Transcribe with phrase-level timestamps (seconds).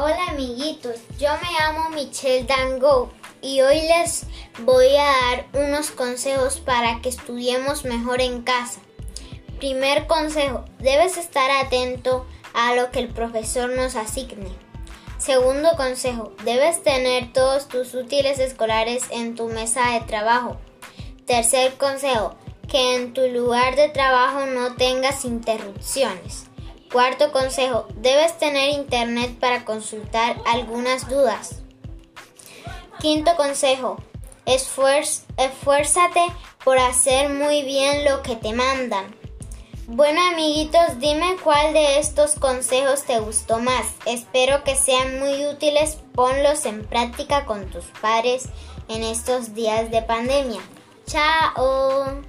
[0.00, 3.10] Hola amiguitos, yo me llamo Michelle Dango
[3.42, 4.26] y hoy les
[4.60, 8.78] voy a dar unos consejos para que estudiemos mejor en casa.
[9.58, 12.24] Primer consejo, debes estar atento
[12.54, 14.52] a lo que el profesor nos asigne.
[15.18, 20.58] Segundo consejo, debes tener todos tus útiles escolares en tu mesa de trabajo.
[21.26, 22.36] Tercer consejo,
[22.68, 26.44] que en tu lugar de trabajo no tengas interrupciones.
[26.92, 31.62] Cuarto consejo, debes tener internet para consultar algunas dudas.
[33.00, 33.98] Quinto consejo,
[34.46, 36.22] esfuérzate
[36.64, 39.14] por hacer muy bien lo que te mandan.
[39.86, 43.86] Bueno amiguitos, dime cuál de estos consejos te gustó más.
[44.04, 45.98] Espero que sean muy útiles.
[46.14, 48.48] Ponlos en práctica con tus padres
[48.88, 50.60] en estos días de pandemia.
[51.06, 52.27] Chao.